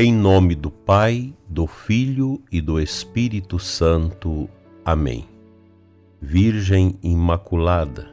Em 0.00 0.14
nome 0.14 0.54
do 0.54 0.70
Pai, 0.70 1.34
do 1.48 1.66
Filho 1.66 2.40
e 2.52 2.60
do 2.60 2.78
Espírito 2.78 3.58
Santo. 3.58 4.48
Amém. 4.84 5.28
Virgem 6.22 6.96
Imaculada, 7.02 8.08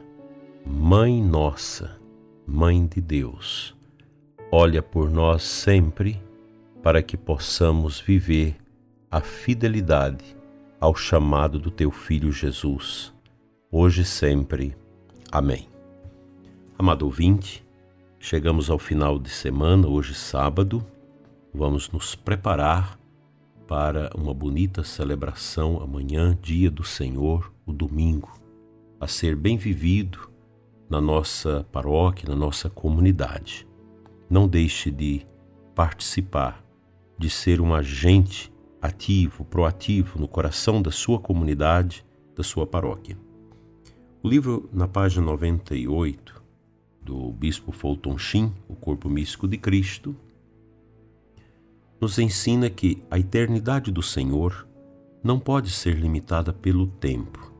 Mãe 0.66 1.22
Nossa, 1.22 1.96
Mãe 2.44 2.84
de 2.88 3.00
Deus, 3.00 3.72
olha 4.50 4.82
por 4.82 5.08
nós 5.08 5.44
sempre 5.44 6.20
para 6.82 7.00
que 7.04 7.16
possamos 7.16 8.00
viver 8.00 8.56
a 9.08 9.20
fidelidade 9.20 10.36
ao 10.80 10.92
chamado 10.92 11.56
do 11.56 11.70
Teu 11.70 11.92
Filho 11.92 12.32
Jesus, 12.32 13.14
hoje 13.70 14.02
e 14.02 14.04
sempre. 14.04 14.76
Amém. 15.30 15.68
Amado 16.76 17.04
ouvinte, 17.04 17.64
chegamos 18.18 18.70
ao 18.70 18.78
final 18.80 19.20
de 19.20 19.30
semana, 19.30 19.86
hoje 19.86 20.14
sábado, 20.14 20.84
Vamos 21.56 21.90
nos 21.90 22.14
preparar 22.14 23.00
para 23.66 24.10
uma 24.14 24.34
bonita 24.34 24.84
celebração 24.84 25.80
amanhã, 25.80 26.36
dia 26.42 26.70
do 26.70 26.84
Senhor, 26.84 27.50
o 27.64 27.72
domingo, 27.72 28.30
a 29.00 29.08
ser 29.08 29.34
bem 29.34 29.56
vivido 29.56 30.30
na 30.86 31.00
nossa 31.00 31.66
paróquia, 31.72 32.28
na 32.28 32.36
nossa 32.36 32.68
comunidade. 32.68 33.66
Não 34.28 34.46
deixe 34.46 34.90
de 34.90 35.26
participar, 35.74 36.62
de 37.18 37.30
ser 37.30 37.62
um 37.62 37.74
agente 37.74 38.52
ativo, 38.82 39.42
proativo 39.42 40.18
no 40.18 40.28
coração 40.28 40.82
da 40.82 40.90
sua 40.90 41.18
comunidade, 41.18 42.04
da 42.36 42.42
sua 42.42 42.66
paróquia. 42.66 43.16
O 44.22 44.28
livro, 44.28 44.68
na 44.74 44.86
página 44.86 45.24
98, 45.24 46.44
do 47.00 47.32
Bispo 47.32 47.72
Fulton 47.72 48.18
Sheen, 48.18 48.52
O 48.68 48.76
Corpo 48.76 49.08
Místico 49.08 49.48
de 49.48 49.56
Cristo, 49.56 50.14
nos 52.00 52.18
ensina 52.18 52.68
que 52.68 53.02
a 53.10 53.18
eternidade 53.18 53.90
do 53.90 54.02
Senhor 54.02 54.68
não 55.22 55.38
pode 55.38 55.70
ser 55.70 55.96
limitada 55.96 56.52
pelo 56.52 56.86
tempo, 56.86 57.52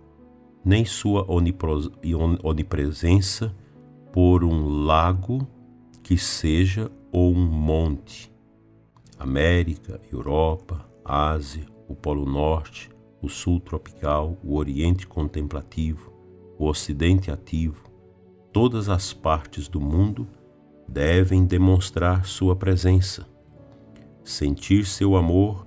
nem 0.64 0.84
sua 0.84 1.26
onipresença 1.28 3.54
por 4.12 4.44
um 4.44 4.84
lago 4.84 5.46
que 6.02 6.18
seja 6.18 6.90
ou 7.10 7.32
um 7.32 7.46
monte. 7.46 8.32
América, 9.18 10.00
Europa, 10.12 10.86
Ásia, 11.04 11.66
o 11.88 11.94
Polo 11.94 12.26
Norte, 12.26 12.90
o 13.22 13.28
Sul 13.28 13.58
tropical, 13.58 14.36
o 14.44 14.56
Oriente 14.56 15.06
contemplativo, 15.06 16.12
o 16.58 16.66
Ocidente 16.66 17.30
ativo, 17.30 17.84
todas 18.52 18.88
as 18.88 19.12
partes 19.12 19.68
do 19.68 19.80
mundo 19.80 20.28
devem 20.86 21.46
demonstrar 21.46 22.26
sua 22.26 22.54
presença 22.54 23.26
sentir 24.26 24.84
seu 24.84 25.14
amor 25.14 25.64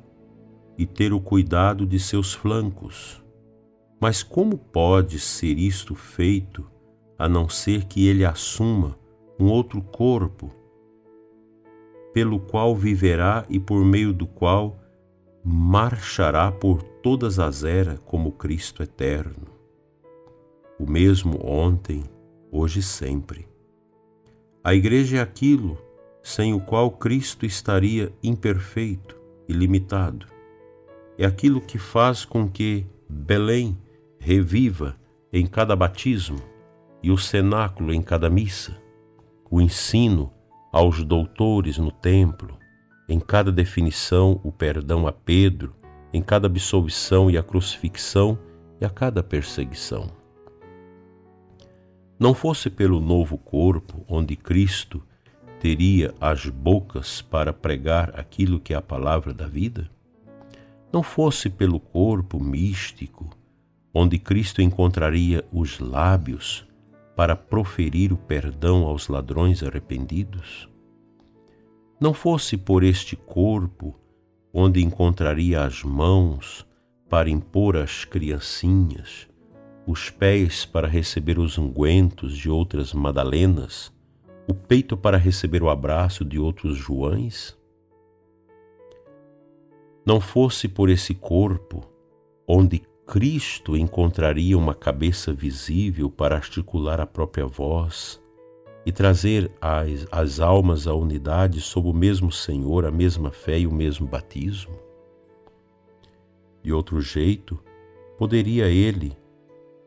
e 0.78 0.86
ter 0.86 1.14
o 1.14 1.20
cuidado 1.20 1.86
de 1.86 1.98
seus 1.98 2.34
flancos. 2.34 3.24
Mas 4.02 4.22
como 4.22 4.58
pode 4.58 5.18
ser 5.18 5.58
isto 5.58 5.96
feito 5.96 6.70
a 7.18 7.28
não 7.28 7.48
ser 7.48 7.86
que 7.86 8.06
ele 8.06 8.26
assuma 8.26 8.98
um 9.40 9.50
outro 9.50 9.82
corpo, 9.82 10.52
pelo 12.14 12.40
qual 12.40 12.76
viverá 12.76 13.46
e 13.50 13.60
por 13.60 13.84
meio 13.86 14.14
do 14.14 14.28
qual 14.28 14.78
marchará 15.44 16.52
por 16.52 16.84
todas 16.84 17.40
as 17.40 17.64
eras 17.64 18.00
como 18.00 18.34
Cristo 18.34 18.84
eterno, 18.84 19.48
o 20.78 20.90
mesmo 20.90 21.40
ontem, 21.46 22.04
hoje 22.52 22.80
e 22.80 22.84
sempre. 22.84 23.48
A 24.62 24.74
igreja 24.74 25.18
é 25.18 25.22
aquilo 25.22 25.78
sem 26.30 26.54
o 26.54 26.60
qual 26.60 26.92
Cristo 26.92 27.44
estaria 27.44 28.14
imperfeito 28.22 29.20
e 29.48 29.52
limitado. 29.54 30.28
É 31.18 31.26
aquilo 31.26 31.60
que 31.60 31.80
faz 31.80 32.24
com 32.24 32.48
que 32.48 32.86
Belém 33.10 33.76
reviva 34.20 34.96
em 35.34 35.48
cada 35.48 35.76
batismo 35.76 36.38
e 37.02 37.10
o 37.10 37.18
cenáculo 37.18 37.92
em 37.92 38.04
cada 38.04 38.30
missa, 38.30 38.80
o 39.50 39.60
ensino 39.60 40.32
aos 40.72 41.04
doutores 41.04 41.80
no 41.80 41.92
templo, 41.92 42.60
em 43.08 43.20
cada 43.20 43.52
definição 43.52 44.40
o 44.44 44.52
perdão 44.52 45.08
a 45.08 45.12
Pedro, 45.12 45.76
em 46.14 46.22
cada 46.22 46.46
absolvição 46.46 47.32
e 47.32 47.40
a 47.40 47.44
crucifixão 47.44 48.38
e 48.80 48.86
a 48.86 48.90
cada 48.90 49.24
perseguição. 49.24 50.12
Não 52.20 52.36
fosse 52.36 52.70
pelo 52.70 53.00
novo 53.00 53.36
corpo 53.36 54.06
onde 54.08 54.36
Cristo 54.36 55.02
teria 55.60 56.14
as 56.22 56.46
bocas 56.46 57.22
para 57.22 57.52
pregar 57.52 58.18
aquilo 58.18 58.60
que 58.60 58.74
é 58.74 58.78
a 58.78 58.82
palavra 58.82 59.34
da 59.34 59.48
vida? 59.48 59.90
Não 60.92 61.04
fosse 61.04 61.50
pelo 61.50 61.80
corpo 61.80 62.42
místico, 62.42 63.30
onde 63.94 64.18
Cristo 64.18 64.62
encontraria 64.62 65.46
os 65.52 65.80
lábios 65.80 66.66
para 67.16 67.36
proferir 67.36 68.14
o 68.14 68.18
perdão 68.18 68.86
aos 68.86 69.08
ladrões 69.10 69.62
arrependidos? 69.62 70.70
Não 72.00 72.14
fosse 72.14 72.56
por 72.56 72.82
este 72.82 73.18
corpo, 73.18 74.00
onde 74.54 74.82
encontraria 74.82 75.64
as 75.64 75.84
mãos 75.84 76.66
para 77.10 77.30
impor 77.30 77.76
às 77.76 78.06
criancinhas, 78.06 79.28
os 79.86 80.10
pés 80.10 80.66
para 80.66 80.88
receber 80.88 81.38
os 81.38 81.58
ungüentos 81.58 82.38
de 82.38 82.50
outras 82.50 82.94
Madalenas, 82.94 83.92
o 84.50 84.54
peito 84.56 84.98
para 84.98 85.16
receber 85.16 85.62
o 85.62 85.70
abraço 85.70 86.26
de 86.26 86.40
outros 86.40 86.76
Joães? 86.76 87.56
Não 90.04 90.20
fosse 90.20 90.68
por 90.68 90.90
esse 90.90 91.14
corpo 91.14 91.88
onde 92.48 92.82
Cristo 93.06 93.78
encontraria 93.78 94.58
uma 94.58 94.74
cabeça 94.74 95.32
visível 95.32 96.10
para 96.10 96.36
articular 96.36 97.00
a 97.00 97.06
própria 97.06 97.46
voz 97.46 98.20
e 98.84 98.92
trazer 98.92 99.52
as, 99.62 100.08
as 100.12 100.40
almas 100.40 100.88
à 100.88 100.96
unidade 100.96 101.62
sob 101.62 101.88
o 101.88 101.94
mesmo 101.94 102.32
Senhor, 102.32 102.86
a 102.86 102.92
mesma 102.92 103.30
fé 103.30 103.60
e 103.60 103.68
o 103.68 103.72
mesmo 103.72 104.08
batismo? 104.08 104.80
De 106.64 106.74
outro 106.74 107.00
jeito, 107.02 107.60
poderia 108.18 108.68
ele, 108.68 109.16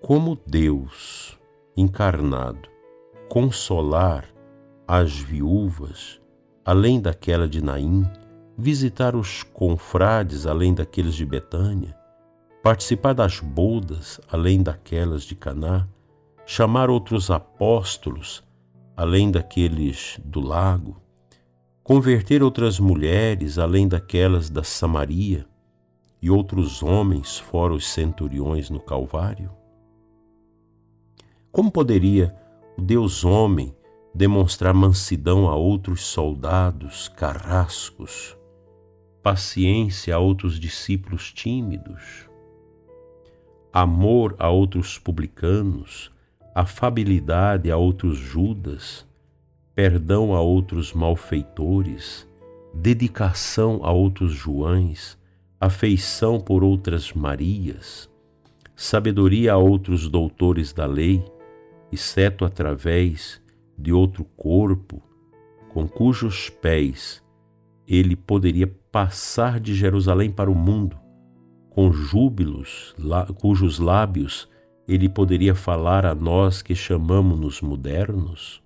como 0.00 0.38
Deus 0.46 1.36
encarnado, 1.76 2.68
consolar 3.28 4.31
as 4.86 5.18
viúvas, 5.18 6.20
além 6.64 7.00
daquela 7.00 7.48
de 7.48 7.62
Naim, 7.62 8.04
visitar 8.56 9.16
os 9.16 9.42
confrades, 9.42 10.46
além 10.46 10.74
daqueles 10.74 11.14
de 11.14 11.24
Betânia, 11.24 11.96
participar 12.62 13.12
das 13.12 13.40
bodas, 13.40 14.20
além 14.30 14.62
daquelas 14.62 15.24
de 15.24 15.34
Caná, 15.34 15.88
chamar 16.44 16.90
outros 16.90 17.30
apóstolos, 17.30 18.42
além 18.96 19.30
daqueles 19.30 20.18
do 20.24 20.40
lago, 20.40 21.00
converter 21.82 22.42
outras 22.42 22.78
mulheres, 22.78 23.58
além 23.58 23.88
daquelas 23.88 24.48
da 24.50 24.62
Samaria, 24.62 25.46
e 26.20 26.30
outros 26.30 26.82
homens 26.82 27.38
fora 27.38 27.72
os 27.72 27.88
centuriões 27.88 28.70
no 28.70 28.78
Calvário? 28.78 29.50
Como 31.50 31.70
poderia 31.70 32.34
o 32.78 32.80
Deus 32.80 33.24
homem 33.24 33.74
demonstrar 34.14 34.74
mansidão 34.74 35.48
a 35.48 35.56
outros 35.56 36.02
soldados 36.02 37.08
carrascos, 37.08 38.36
paciência 39.22 40.14
a 40.14 40.18
outros 40.18 40.60
discípulos 40.60 41.32
tímidos, 41.32 42.28
amor 43.72 44.36
a 44.38 44.50
outros 44.50 44.98
publicanos, 44.98 46.10
afabilidade 46.54 47.70
a 47.70 47.76
outros 47.76 48.18
Judas, 48.18 49.06
perdão 49.74 50.34
a 50.34 50.40
outros 50.42 50.92
malfeitores, 50.92 52.28
dedicação 52.74 53.80
a 53.82 53.90
outros 53.90 54.32
Joães, 54.32 55.18
afeição 55.58 56.38
por 56.38 56.62
outras 56.62 57.12
Marias, 57.14 58.10
sabedoria 58.76 59.54
a 59.54 59.56
outros 59.56 60.08
doutores 60.08 60.72
da 60.72 60.84
lei, 60.84 61.24
exceto 61.90 62.44
através 62.44 63.40
de 63.78 63.92
outro 63.92 64.24
corpo, 64.36 65.02
com 65.68 65.88
cujos 65.88 66.50
pés 66.50 67.22
ele 67.86 68.16
poderia 68.16 68.66
passar 68.90 69.58
de 69.58 69.74
Jerusalém 69.74 70.30
para 70.30 70.50
o 70.50 70.54
mundo, 70.54 70.96
com 71.70 71.90
júbilos, 71.90 72.94
cujos 73.38 73.78
lábios 73.78 74.48
ele 74.86 75.08
poderia 75.08 75.54
falar 75.54 76.04
a 76.04 76.14
nós 76.14 76.60
que 76.60 76.74
chamamos-nos 76.74 77.60
modernos? 77.60 78.62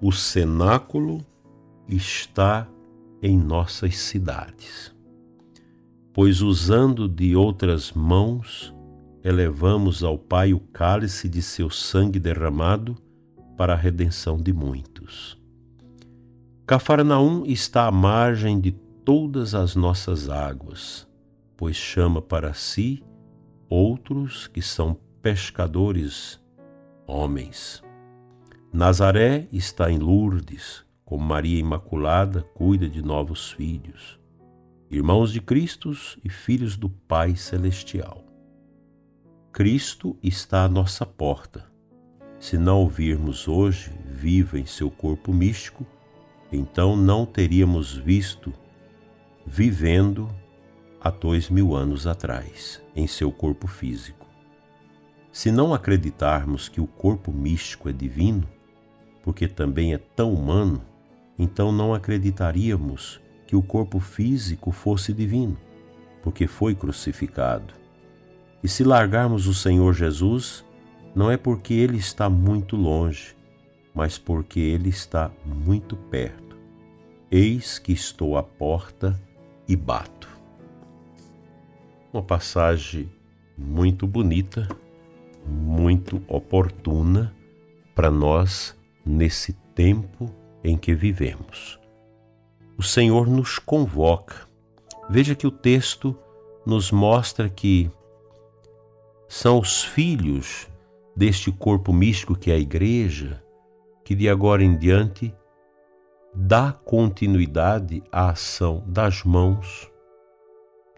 O 0.00 0.10
cenáculo 0.10 1.24
está 1.88 2.68
em 3.22 3.38
nossas 3.38 3.96
cidades, 3.98 4.94
pois 6.12 6.40
usando 6.40 7.08
de 7.08 7.36
outras 7.36 7.92
mãos, 7.92 8.74
elevamos 9.24 10.02
ao 10.02 10.18
Pai 10.18 10.52
o 10.52 10.58
cálice 10.58 11.28
de 11.28 11.40
seu 11.40 11.70
sangue 11.70 12.18
derramado 12.18 12.96
para 13.56 13.74
a 13.74 13.76
redenção 13.76 14.36
de 14.36 14.52
muitos. 14.52 15.38
Cafarnaum 16.66 17.44
está 17.46 17.86
à 17.86 17.90
margem 17.90 18.60
de 18.60 18.72
todas 19.04 19.54
as 19.54 19.76
nossas 19.76 20.28
águas, 20.28 21.06
pois 21.56 21.76
chama 21.76 22.20
para 22.20 22.54
si 22.54 23.02
outros 23.68 24.48
que 24.48 24.62
são 24.62 24.96
pescadores, 25.20 26.40
homens. 27.06 27.82
Nazaré 28.72 29.46
está 29.52 29.90
em 29.90 29.98
Lourdes, 29.98 30.84
como 31.04 31.24
Maria 31.24 31.60
Imaculada 31.60 32.42
cuida 32.54 32.88
de 32.88 33.02
novos 33.02 33.52
filhos, 33.52 34.18
irmãos 34.90 35.30
de 35.30 35.40
Cristo 35.40 35.92
e 36.24 36.30
filhos 36.30 36.76
do 36.76 36.88
Pai 36.88 37.36
Celestial. 37.36 38.31
Cristo 39.52 40.16
está 40.22 40.64
à 40.64 40.68
nossa 40.68 41.04
porta. 41.04 41.66
Se 42.40 42.56
não 42.56 42.78
ouvirmos 42.78 43.46
hoje, 43.46 43.92
viva 44.06 44.58
em 44.58 44.64
seu 44.64 44.90
corpo 44.90 45.30
místico, 45.30 45.84
então 46.50 46.96
não 46.96 47.26
teríamos 47.26 47.94
visto 47.94 48.50
vivendo 49.44 50.26
há 50.98 51.10
dois 51.10 51.50
mil 51.50 51.76
anos 51.76 52.06
atrás, 52.06 52.82
em 52.96 53.06
seu 53.06 53.30
corpo 53.30 53.66
físico. 53.66 54.26
Se 55.30 55.52
não 55.52 55.74
acreditarmos 55.74 56.70
que 56.70 56.80
o 56.80 56.86
corpo 56.86 57.30
místico 57.30 57.90
é 57.90 57.92
divino, 57.92 58.48
porque 59.22 59.46
também 59.46 59.92
é 59.92 59.98
tão 59.98 60.32
humano, 60.32 60.82
então 61.38 61.70
não 61.70 61.92
acreditaríamos 61.92 63.20
que 63.46 63.54
o 63.54 63.62
corpo 63.62 64.00
físico 64.00 64.72
fosse 64.72 65.12
divino, 65.12 65.58
porque 66.22 66.46
foi 66.46 66.74
crucificado. 66.74 67.81
E 68.62 68.68
se 68.68 68.84
largarmos 68.84 69.46
o 69.46 69.54
Senhor 69.54 69.92
Jesus, 69.92 70.64
não 71.14 71.30
é 71.30 71.36
porque 71.36 71.74
ele 71.74 71.98
está 71.98 72.30
muito 72.30 72.76
longe, 72.76 73.34
mas 73.94 74.18
porque 74.18 74.60
ele 74.60 74.88
está 74.88 75.30
muito 75.44 75.96
perto. 75.96 76.56
Eis 77.30 77.78
que 77.78 77.92
estou 77.92 78.36
à 78.36 78.42
porta 78.42 79.20
e 79.66 79.74
bato. 79.74 80.28
Uma 82.12 82.22
passagem 82.22 83.10
muito 83.56 84.06
bonita, 84.06 84.68
muito 85.46 86.22
oportuna 86.28 87.34
para 87.94 88.10
nós 88.10 88.76
nesse 89.04 89.54
tempo 89.74 90.30
em 90.62 90.76
que 90.76 90.94
vivemos. 90.94 91.78
O 92.78 92.82
Senhor 92.82 93.26
nos 93.26 93.58
convoca. 93.58 94.46
Veja 95.10 95.34
que 95.34 95.46
o 95.46 95.50
texto 95.50 96.16
nos 96.64 96.90
mostra 96.90 97.48
que 97.48 97.90
são 99.32 99.58
os 99.58 99.82
filhos 99.82 100.68
deste 101.16 101.50
corpo 101.50 101.90
místico 101.90 102.36
que 102.36 102.50
é 102.50 102.54
a 102.54 102.58
igreja 102.58 103.42
que 104.04 104.14
de 104.14 104.28
agora 104.28 104.62
em 104.62 104.76
diante 104.76 105.34
dá 106.34 106.70
continuidade 106.70 108.02
à 108.12 108.28
ação 108.28 108.84
das 108.86 109.24
mãos, 109.24 109.90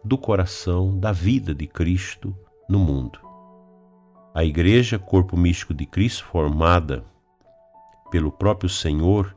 do 0.02 0.18
coração, 0.18 0.98
da 0.98 1.12
vida 1.12 1.54
de 1.54 1.68
Cristo 1.68 2.36
no 2.68 2.80
mundo. 2.80 3.20
A 4.34 4.44
Igreja, 4.44 4.98
corpo 4.98 5.36
místico 5.36 5.72
de 5.72 5.86
Cristo, 5.86 6.24
formada 6.24 7.04
pelo 8.10 8.32
próprio 8.32 8.68
Senhor, 8.68 9.32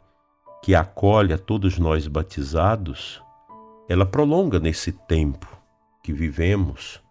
que 0.64 0.74
acolhe 0.74 1.34
a 1.34 1.38
todos 1.38 1.78
nós 1.78 2.08
batizados, 2.08 3.22
ela 3.88 4.08
prolonga 4.08 4.60
nesse 4.60 4.92
tempo 4.92 5.48
que 6.02 6.12
vivemos 6.12 7.06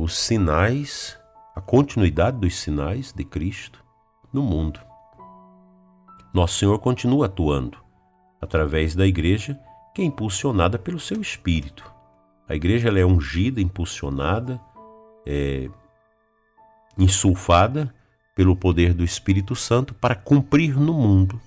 os 0.00 0.16
sinais, 0.16 1.18
a 1.56 1.60
continuidade 1.60 2.38
dos 2.38 2.54
sinais 2.54 3.12
de 3.12 3.24
Cristo 3.24 3.84
no 4.32 4.42
mundo. 4.42 4.80
Nosso 6.32 6.56
Senhor 6.56 6.78
continua 6.78 7.26
atuando 7.26 7.78
através 8.40 8.94
da 8.94 9.04
igreja, 9.04 9.58
que 9.92 10.00
é 10.00 10.04
impulsionada 10.04 10.78
pelo 10.78 11.00
seu 11.00 11.20
espírito. 11.20 11.92
A 12.48 12.54
igreja 12.54 12.96
é 12.96 13.04
ungida, 13.04 13.60
impulsionada, 13.60 14.60
é, 15.26 15.68
insulfada 16.96 17.92
pelo 18.36 18.54
poder 18.54 18.94
do 18.94 19.02
Espírito 19.02 19.56
Santo 19.56 19.94
para 19.94 20.14
cumprir 20.14 20.78
no 20.78 20.94
mundo 20.94 21.40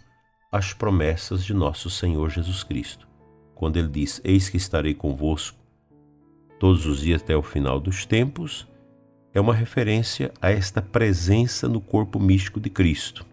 as 0.52 0.74
promessas 0.74 1.46
de 1.46 1.54
nosso 1.54 1.90
Senhor 1.90 2.30
Jesus 2.30 2.64
Cristo. 2.64 3.08
Quando 3.56 3.78
ele 3.78 3.88
diz: 3.88 4.20
Eis 4.26 4.50
que 4.50 4.58
estarei 4.58 4.94
convosco 4.94 5.61
todos 6.62 6.86
os 6.86 7.02
dias 7.02 7.22
até 7.22 7.36
o 7.36 7.42
final 7.42 7.80
dos 7.80 8.06
tempos, 8.06 8.68
é 9.34 9.42
uma 9.42 9.54
referência 9.54 10.32
a 10.42 10.52
esta 10.52 10.82
presença 10.82 11.68
no 11.68 11.82
corpo 11.82 12.20
místico 12.20 12.60
de 12.60 12.70
Cristo 12.70 13.26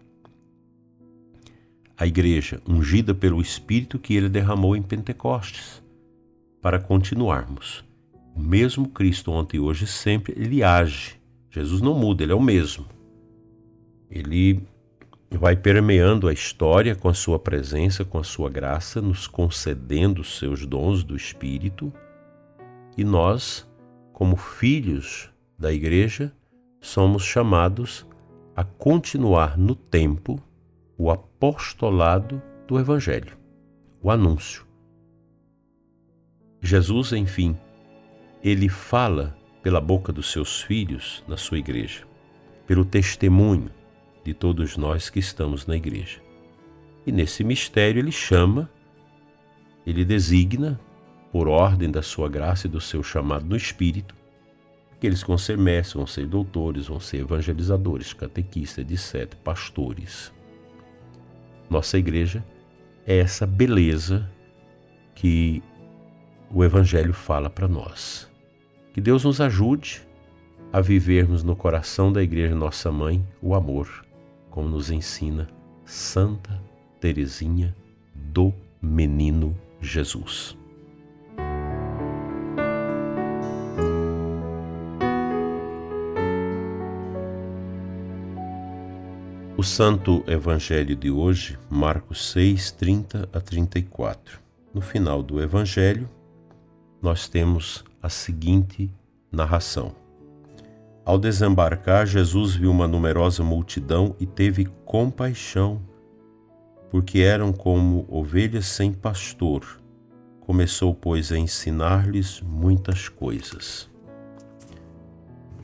a 1.99 2.07
igreja 2.07 2.61
ungida 2.65 3.13
pelo 3.13 3.41
Espírito 3.41 3.99
que 3.99 4.15
ele 4.15 4.29
derramou 4.29 4.73
em 4.73 4.81
Pentecostes, 4.81 5.83
para 6.61 6.79
continuarmos. 6.79 7.83
O 8.33 8.39
mesmo 8.39 8.87
Cristo 8.87 9.31
ontem, 9.31 9.59
hoje 9.59 9.83
e 9.83 9.87
sempre, 9.87 10.33
ele 10.37 10.63
age. 10.63 11.19
Jesus 11.51 11.81
não 11.81 11.93
muda, 11.93 12.23
ele 12.23 12.31
é 12.31 12.35
o 12.35 12.41
mesmo. 12.41 12.85
Ele 14.09 14.61
vai 15.29 15.57
permeando 15.57 16.29
a 16.29 16.33
história 16.33 16.95
com 16.95 17.09
a 17.09 17.13
sua 17.13 17.37
presença, 17.37 18.05
com 18.05 18.17
a 18.17 18.23
sua 18.23 18.49
graça, 18.49 19.01
nos 19.01 19.27
concedendo 19.27 20.21
os 20.21 20.37
seus 20.37 20.65
dons 20.65 21.03
do 21.03 21.17
Espírito. 21.17 21.91
E 22.99 23.03
nós, 23.05 23.65
como 24.11 24.35
filhos 24.35 25.31
da 25.57 25.71
igreja, 25.71 26.35
somos 26.81 27.23
chamados 27.23 28.05
a 28.53 28.65
continuar 28.65 29.57
no 29.57 29.73
tempo 29.73 30.37
o 30.97 31.09
apostolado 31.09 32.41
do 32.67 32.77
Evangelho, 32.77 33.37
o 34.01 34.11
anúncio. 34.11 34.67
Jesus, 36.61 37.13
enfim, 37.13 37.57
ele 38.43 38.67
fala 38.67 39.33
pela 39.63 39.79
boca 39.79 40.11
dos 40.11 40.29
seus 40.29 40.61
filhos 40.61 41.23
na 41.25 41.37
sua 41.37 41.57
igreja, 41.57 42.05
pelo 42.67 42.83
testemunho 42.83 43.71
de 44.25 44.33
todos 44.33 44.75
nós 44.75 45.09
que 45.09 45.19
estamos 45.19 45.65
na 45.65 45.77
igreja. 45.77 46.19
E 47.07 47.13
nesse 47.13 47.45
mistério 47.45 48.01
ele 48.01 48.11
chama, 48.11 48.69
ele 49.85 50.03
designa, 50.03 50.77
por 51.31 51.47
ordem 51.47 51.91
da 51.91 52.01
sua 52.01 52.29
graça 52.29 52.67
e 52.67 52.69
do 52.69 52.81
seu 52.81 53.03
chamado 53.03 53.45
no 53.45 53.55
Espírito, 53.55 54.15
que 54.99 55.09
vão 55.09 55.37
ser 55.37 55.57
mestres, 55.57 55.93
vão 55.93 56.07
ser 56.07 56.25
doutores, 56.25 56.87
vão 56.87 56.99
ser 56.99 57.21
evangelizadores, 57.21 58.13
catequistas, 58.13 58.85
etc., 58.89 59.35
pastores 59.43 60.31
nossa 61.69 61.99
igreja 61.99 62.43
é 63.05 63.17
essa 63.17 63.45
beleza 63.45 64.29
que 65.13 65.61
o 66.51 66.63
Evangelho 66.63 67.13
fala 67.13 67.49
para 67.49 67.67
nós. 67.67 68.27
Que 68.91 68.99
Deus 68.99 69.23
nos 69.23 69.39
ajude 69.39 70.01
a 70.73 70.81
vivermos 70.81 71.43
no 71.43 71.55
coração 71.55 72.11
da 72.11 72.23
Igreja 72.23 72.55
Nossa 72.55 72.91
Mãe 72.91 73.23
o 73.41 73.53
amor, 73.53 74.05
como 74.49 74.67
nos 74.67 74.89
ensina 74.89 75.47
Santa 75.85 76.59
Teresinha 76.99 77.75
do 78.15 78.51
Menino 78.81 79.55
Jesus. 79.79 80.58
O 89.59 89.63
Santo 89.63 90.23
Evangelho 90.25 90.95
de 90.95 91.11
hoje, 91.11 91.59
Marcos 91.69 92.31
6, 92.31 92.71
30 92.71 93.27
a 93.33 93.41
34. 93.41 94.39
No 94.73 94.79
final 94.79 95.21
do 95.21 95.41
Evangelho, 95.41 96.09
nós 97.01 97.27
temos 97.27 97.83
a 98.01 98.07
seguinte 98.07 98.89
narração. 99.29 99.93
Ao 101.03 101.17
desembarcar, 101.19 102.07
Jesus 102.07 102.55
viu 102.55 102.71
uma 102.71 102.87
numerosa 102.87 103.43
multidão 103.43 104.15
e 104.17 104.25
teve 104.25 104.65
compaixão, 104.85 105.81
porque 106.89 107.19
eram 107.19 107.51
como 107.51 108.05
ovelhas 108.07 108.65
sem 108.65 108.93
pastor. 108.93 109.81
Começou, 110.39 110.95
pois, 110.95 111.33
a 111.33 111.37
ensinar-lhes 111.37 112.39
muitas 112.39 113.09
coisas. 113.09 113.89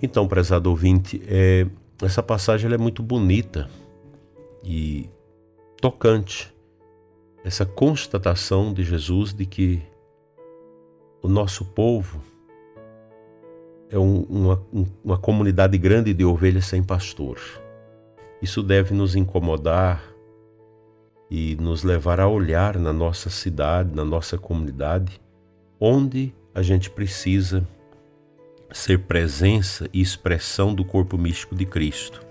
Então, 0.04 0.28
prezado 0.28 0.70
ouvinte, 0.70 1.24
é, 1.26 1.66
essa 2.02 2.22
passagem 2.22 2.70
é 2.70 2.78
muito 2.78 3.02
bonita 3.02 3.70
e 4.66 5.08
tocante 5.80 6.52
essa 7.44 7.66
constatação 7.66 8.74
de 8.74 8.84
Jesus 8.84 9.32
de 9.32 9.46
que 9.46 9.82
o 11.22 11.28
nosso 11.28 11.64
povo 11.64 12.20
é 13.92 14.00
um, 14.00 14.22
uma, 14.24 14.66
uma 15.04 15.18
comunidade 15.18 15.78
grande 15.78 16.12
de 16.12 16.26
ovelhas 16.26 16.66
sem 16.66 16.84
pastor. 16.84 17.40
Isso 18.42 18.64
deve 18.64 18.96
nos 18.96 19.16
incomodar 19.16 20.04
e 21.30 21.56
nos 21.58 21.84
levar 21.84 22.20
a 22.20 22.28
olhar 22.28 22.80
na 22.80 22.92
nossa 22.92 23.30
cidade, 23.30 23.96
na 23.96 24.04
nossa 24.04 24.38
comunidade, 24.40 25.22
onde 25.80 26.34
a 26.54 26.64
gente 26.64 26.90
precisa 26.90 27.68
ser 28.72 29.00
presença 29.02 29.88
e 29.94 30.02
expressão 30.02 30.74
do 30.74 30.84
corpo 30.84 31.18
místico 31.18 31.56
de 31.56 31.66
Cristo 31.66 32.25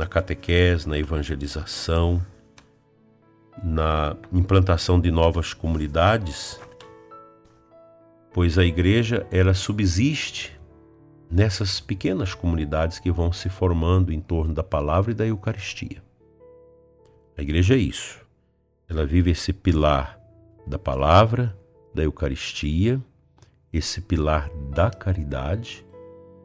na 0.00 0.06
catequese, 0.06 0.88
na 0.88 0.98
evangelização 0.98 2.20
na 3.62 4.16
implantação 4.32 5.00
de 5.00 5.10
novas 5.10 5.52
comunidades, 5.52 6.58
pois 8.32 8.56
a 8.58 8.64
igreja 8.64 9.26
ela 9.30 9.54
subsiste 9.54 10.58
nessas 11.30 11.78
pequenas 11.80 12.34
comunidades 12.34 12.98
que 12.98 13.10
vão 13.10 13.32
se 13.32 13.48
formando 13.48 14.12
em 14.12 14.20
torno 14.20 14.54
da 14.54 14.62
palavra 14.62 15.12
e 15.12 15.14
da 15.14 15.26
Eucaristia. 15.26 16.02
A 17.36 17.42
igreja 17.42 17.74
é 17.74 17.78
isso. 17.78 18.20
Ela 18.88 19.06
vive 19.06 19.30
esse 19.30 19.52
pilar 19.52 20.18
da 20.66 20.78
palavra, 20.78 21.56
da 21.94 22.02
Eucaristia, 22.02 23.00
esse 23.72 24.00
pilar 24.00 24.50
da 24.70 24.90
caridade, 24.90 25.84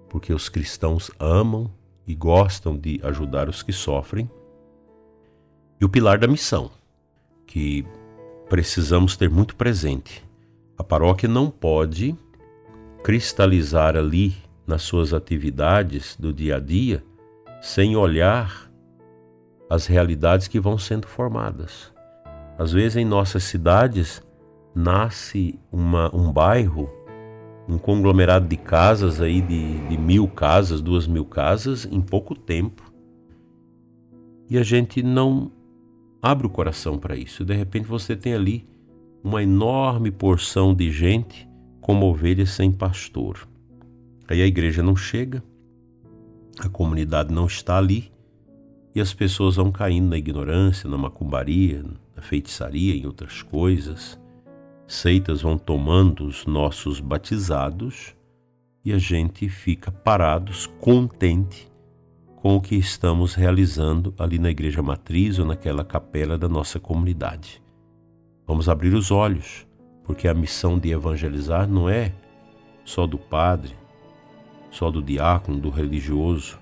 porque 0.09 0.33
os 0.33 0.49
cristãos 0.49 1.09
amam 1.19 1.71
e 2.07 2.13
gostam 2.13 2.77
de 2.77 2.99
ajudar 3.03 3.49
os 3.49 3.63
que 3.63 3.73
sofrem, 3.73 4.29
e 5.79 5.85
o 5.85 5.89
pilar 5.89 6.17
da 6.17 6.27
missão, 6.27 6.71
que 7.45 7.85
precisamos 8.49 9.17
ter 9.17 9.29
muito 9.29 9.55
presente. 9.55 10.23
A 10.77 10.83
paróquia 10.83 11.27
não 11.27 11.49
pode 11.49 12.15
cristalizar 13.03 13.95
ali 13.95 14.35
nas 14.65 14.81
suas 14.81 15.13
atividades 15.13 16.15
do 16.17 16.33
dia 16.33 16.57
a 16.57 16.59
dia 16.59 17.03
sem 17.61 17.95
olhar 17.95 18.71
as 19.69 19.87
realidades 19.87 20.47
que 20.47 20.59
vão 20.59 20.77
sendo 20.77 21.07
formadas. 21.07 21.91
Às 22.57 22.71
vezes 22.71 22.97
em 22.97 23.05
nossas 23.05 23.43
cidades 23.43 24.21
nasce 24.73 25.59
uma, 25.71 26.13
um 26.15 26.31
bairro, 26.31 26.89
um 27.67 27.77
conglomerado 27.77 28.47
de 28.47 28.57
casas 28.57 29.19
aí 29.19 29.41
de, 29.41 29.87
de 29.87 29.97
mil 29.97 30.27
casas, 30.27 30.81
duas 30.81 31.07
mil 31.07 31.25
casas 31.25 31.87
em 31.91 32.01
pouco 32.01 32.35
tempo. 32.35 32.91
E 34.49 34.57
a 34.57 34.63
gente 34.63 35.01
não 35.01 35.51
abre 36.21 36.45
o 36.45 36.49
coração 36.49 36.97
para 36.97 37.15
isso. 37.15 37.43
De 37.43 37.55
repente 37.55 37.87
você 37.87 38.15
tem 38.15 38.33
ali 38.33 38.67
uma 39.23 39.41
enorme 39.41 40.11
porção 40.11 40.73
de 40.73 40.91
gente 40.91 41.47
como 41.81 42.05
ovelhas 42.05 42.51
sem 42.51 42.71
pastor. 42.71 43.47
Aí 44.27 44.41
a 44.41 44.47
igreja 44.47 44.83
não 44.83 44.95
chega, 44.95 45.43
a 46.59 46.69
comunidade 46.69 47.33
não 47.33 47.45
está 47.45 47.77
ali 47.77 48.11
e 48.93 49.01
as 49.01 49.13
pessoas 49.13 49.55
vão 49.55 49.71
caindo 49.71 50.09
na 50.09 50.17
ignorância, 50.17 50.89
na 50.89 50.97
macumbaria, 50.97 51.83
na 52.15 52.21
feitiçaria, 52.21 52.95
em 52.95 53.05
outras 53.05 53.41
coisas. 53.41 54.19
Seitas 54.87 55.41
vão 55.41 55.57
tomando 55.57 56.25
os 56.25 56.45
nossos 56.45 56.99
batizados 56.99 58.15
e 58.83 58.93
a 58.93 58.99
gente 58.99 59.49
fica 59.49 59.91
parados, 59.91 60.67
contente 60.79 61.67
com 62.35 62.55
o 62.55 62.61
que 62.61 62.75
estamos 62.75 63.33
realizando 63.33 64.13
ali 64.19 64.37
na 64.37 64.51
igreja 64.51 64.83
matriz 64.83 65.39
ou 65.39 65.45
naquela 65.45 65.83
capela 65.83 66.37
da 66.37 66.47
nossa 66.47 66.79
comunidade. 66.79 67.63
Vamos 68.45 68.69
abrir 68.69 68.93
os 68.93 69.09
olhos, 69.09 69.65
porque 70.03 70.27
a 70.27 70.33
missão 70.35 70.77
de 70.77 70.91
evangelizar 70.91 71.67
não 71.67 71.89
é 71.89 72.13
só 72.83 73.07
do 73.07 73.17
padre, 73.17 73.75
só 74.69 74.91
do 74.91 75.01
diácono, 75.01 75.59
do 75.59 75.71
religioso, 75.71 76.59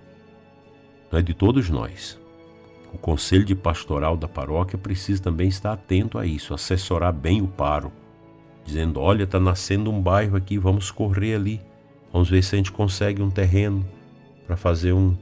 não 1.12 1.20
é 1.20 1.22
de 1.22 1.34
todos 1.34 1.70
nós. 1.70 2.18
O 2.94 2.98
conselho 2.98 3.44
de 3.44 3.54
pastoral 3.54 4.16
da 4.16 4.30
paróquia 4.30 4.78
precisa 4.78 5.22
também 5.22 5.50
estar 5.50 5.74
atento 5.74 6.18
a 6.18 6.26
isso, 6.26 6.54
assessorar 6.54 7.12
bem 7.12 7.42
o 7.42 7.48
paro, 7.50 7.92
dizendo: 8.66 9.00
olha, 9.00 9.24
está 9.24 9.40
nascendo 9.40 9.92
um 9.92 10.02
bairro 10.02 10.36
aqui, 10.36 10.58
vamos 10.58 10.92
correr 10.92 11.36
ali, 11.36 11.62
vamos 12.12 12.30
ver 12.30 12.44
se 12.44 12.56
a 12.56 12.58
gente 12.58 12.72
consegue 12.72 13.22
um 13.22 13.30
terreno 13.30 13.86
para 14.46 14.56
fazer 14.56 14.94
um, 14.94 15.16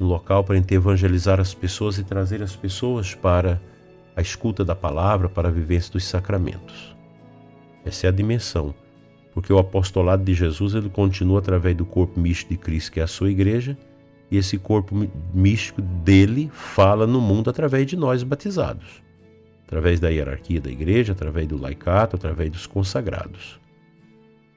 um 0.00 0.06
local 0.06 0.44
para 0.44 0.56
evangelizar 0.70 1.40
as 1.40 1.54
pessoas 1.54 1.98
e 1.98 2.04
trazer 2.04 2.42
as 2.42 2.54
pessoas 2.54 3.14
para 3.14 3.60
a 4.14 4.20
escuta 4.20 4.64
da 4.64 4.74
palavra, 4.74 5.28
para 5.28 5.48
a 5.48 5.52
vivência 5.52 5.92
dos 5.92 6.04
sacramentos. 6.04 6.96
Essa 7.84 8.06
é 8.06 8.08
a 8.08 8.12
dimensão, 8.12 8.74
porque 9.32 9.52
o 9.52 9.58
apostolado 9.58 10.24
de 10.24 10.34
Jesus 10.34 10.74
ele 10.74 10.88
continua 10.88 11.38
através 11.38 11.76
do 11.76 11.84
corpo 11.84 12.18
místico 12.18 12.52
de 12.52 12.58
Cristo, 12.58 12.92
que 12.92 13.00
é 13.00 13.02
a 13.02 13.06
sua 13.06 13.30
igreja, 13.30 13.76
e 14.30 14.36
esse 14.36 14.58
corpo 14.58 14.94
místico 15.32 15.80
dele 15.80 16.50
fala 16.52 17.06
no 17.06 17.20
mundo 17.20 17.48
através 17.48 17.86
de 17.86 17.96
nós 17.96 18.22
batizados, 18.22 19.02
através 19.66 19.98
da 19.98 20.08
hierarquia 20.08 20.60
da 20.60 20.70
igreja, 20.70 21.12
através 21.12 21.46
do 21.48 21.60
laicato, 21.60 22.14
através 22.16 22.50
dos 22.50 22.66
consagrados. 22.66 23.60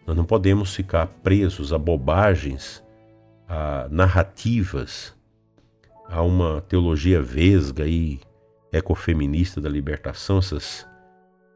Nós 0.05 0.15
não 0.15 0.23
podemos 0.23 0.73
ficar 0.75 1.07
presos 1.07 1.73
a 1.73 1.77
bobagens, 1.77 2.83
a 3.47 3.87
narrativas 3.89 5.17
há 6.07 6.21
uma 6.21 6.61
teologia 6.61 7.21
vesga 7.21 7.87
e 7.87 8.19
ecofeminista 8.71 9.59
da 9.59 9.69
libertação, 9.69 10.37
essas, 10.37 10.87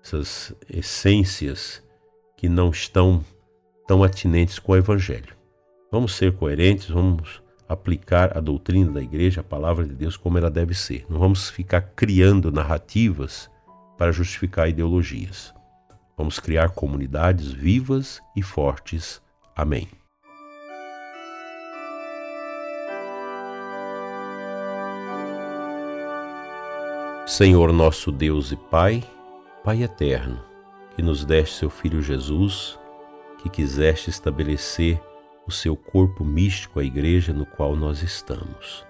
essas 0.04 0.56
essências 0.70 1.84
que 2.36 2.50
não 2.50 2.70
estão 2.70 3.24
tão 3.88 4.04
atinentes 4.04 4.58
com 4.58 4.72
o 4.72 4.78
Evangelho. 4.78 5.36
Vamos 5.92 6.16
ser 6.16 6.34
coerentes, 6.34 6.90
vamos 6.90 7.43
aplicar 7.68 8.38
a 8.38 8.42
doutrina 8.42 8.92
da 8.92 9.02
igreja, 9.02 9.42
a 9.42 9.44
palavra 9.44 9.86
de 9.86 9.94
Deus, 9.94 10.18
como 10.18 10.38
ela 10.38 10.50
deve 10.50 10.74
ser. 10.74 11.06
Não 11.10 11.20
vamos 11.20 11.50
ficar 11.50 11.82
criando 11.96 12.52
narrativas 12.52 13.50
para 13.98 14.12
justificar 14.12 14.70
ideologias. 14.70 15.54
Vamos 16.18 16.40
criar 16.40 16.70
comunidades 16.70 17.52
vivas 17.52 18.22
e 18.36 18.42
fortes. 18.42 19.22
Amém. 19.56 19.88
Senhor 27.26 27.72
nosso 27.72 28.12
Deus 28.12 28.52
e 28.52 28.56
Pai, 28.56 29.04
Pai 29.64 29.82
eterno, 29.82 30.44
que 30.96 31.02
nos 31.02 31.24
deste 31.24 31.56
seu 31.56 31.70
Filho 31.70 32.02
Jesus, 32.02 32.78
que 33.40 33.50
quiseste 33.50 34.10
estabelecer 34.10 35.02
o 35.48 35.52
seu 35.52 35.76
corpo 35.76 36.24
místico, 36.24 36.80
a 36.80 36.84
igreja 36.84 37.34
no 37.34 37.46
qual 37.46 37.76
nós 37.76 38.02
estamos. 38.02 38.86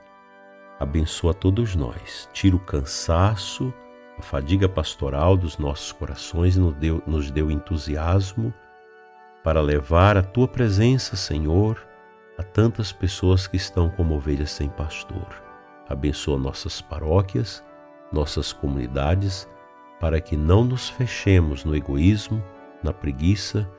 Abençoa 0.79 1.33
todos 1.33 1.75
nós, 1.75 2.29
tira 2.33 2.55
o 2.55 2.60
cansaço, 2.60 3.74
a 4.17 4.22
fadiga 4.22 4.67
pastoral 4.69 5.36
dos 5.36 5.57
nossos 5.57 5.91
corações 5.91 6.55
e 6.55 6.60
nos 6.60 6.75
deu, 6.75 7.01
nos 7.07 7.31
deu 7.31 7.50
entusiasmo 7.50 8.53
para 9.43 9.62
levar 9.62 10.17
a 10.17 10.24
tua 10.24 10.48
presença, 10.48 11.15
Senhor, 11.15 11.86
a 12.38 12.43
tantas 12.43 12.91
pessoas 12.91 13.48
que 13.48 13.57
estão 13.57 13.89
como 13.89 14.15
ovelhas 14.15 14.51
sem 14.51 14.69
pastor. 14.69 15.41
Abençoa 15.89 16.38
nossas 16.38 16.81
paróquias 16.81 17.63
nossas 18.13 18.53
comunidades, 18.53 19.50
para 20.00 20.22
que 20.22 20.38
não 20.38 20.63
nos 20.63 20.88
fechemos 20.88 21.65
no 21.65 21.75
egoísmo, 21.75 22.43
na 22.83 22.93
preguiça 22.93 23.69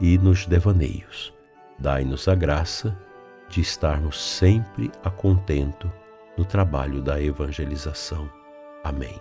e 0.00 0.18
nos 0.18 0.46
devaneios. 0.46 1.35
Dai-nos 1.78 2.26
a 2.28 2.34
graça 2.34 2.96
de 3.48 3.60
estarmos 3.60 4.20
sempre 4.20 4.90
a 5.04 5.10
contento 5.10 5.90
no 6.36 6.44
trabalho 6.44 7.02
da 7.02 7.20
evangelização. 7.20 8.30
Amém. 8.82 9.20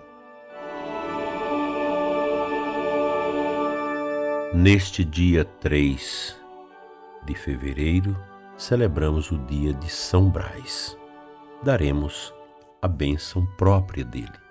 Neste 4.53 5.03
dia 5.03 5.43
3 5.43 6.35
de 7.25 7.35
fevereiro, 7.35 8.15
celebramos 8.57 9.31
o 9.31 9.37
dia 9.37 9.73
de 9.73 9.89
São 9.89 10.29
Brás. 10.29 10.97
Daremos 11.63 12.33
a 12.81 12.87
bênção 12.87 13.45
própria 13.57 14.05
dele 14.05 14.45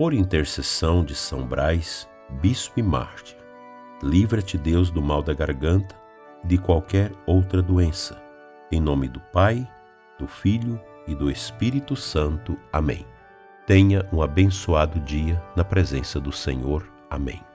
por 0.00 0.14
intercessão 0.14 1.04
de 1.04 1.14
São 1.14 1.46
Brás, 1.46 2.08
bispo 2.40 2.80
e 2.80 2.82
mártir, 2.82 3.36
livra-te 4.02 4.56
Deus 4.56 4.90
do 4.90 5.02
mal 5.02 5.22
da 5.22 5.34
garganta 5.34 5.94
de 6.44 6.58
qualquer 6.58 7.12
outra 7.26 7.62
doença. 7.62 8.20
Em 8.70 8.80
nome 8.80 9.08
do 9.08 9.20
Pai, 9.32 9.68
do 10.18 10.26
Filho 10.26 10.80
e 11.06 11.14
do 11.14 11.30
Espírito 11.30 11.96
Santo. 11.96 12.58
Amém. 12.72 13.06
Tenha 13.66 14.06
um 14.12 14.22
abençoado 14.22 15.00
dia 15.00 15.42
na 15.56 15.64
presença 15.64 16.20
do 16.20 16.32
Senhor. 16.32 16.84
Amém. 17.08 17.49